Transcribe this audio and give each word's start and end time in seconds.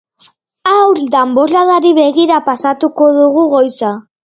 Haur 0.71 1.01
danborradari 1.15 1.93
begira 1.99 2.41
pasatuko 2.51 3.13
dugu 3.21 3.47
goiza. 3.57 3.97